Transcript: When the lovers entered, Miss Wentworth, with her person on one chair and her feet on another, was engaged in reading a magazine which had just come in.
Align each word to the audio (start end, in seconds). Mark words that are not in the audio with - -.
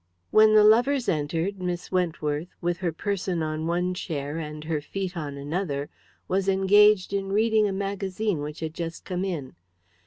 When 0.31 0.55
the 0.55 0.63
lovers 0.63 1.07
entered, 1.07 1.59
Miss 1.61 1.91
Wentworth, 1.91 2.47
with 2.59 2.79
her 2.79 2.91
person 2.91 3.43
on 3.43 3.67
one 3.67 3.93
chair 3.93 4.39
and 4.39 4.63
her 4.63 4.81
feet 4.81 5.15
on 5.15 5.37
another, 5.37 5.91
was 6.27 6.49
engaged 6.49 7.13
in 7.13 7.31
reading 7.31 7.67
a 7.67 7.71
magazine 7.71 8.39
which 8.41 8.61
had 8.61 8.73
just 8.73 9.05
come 9.05 9.23
in. 9.23 9.53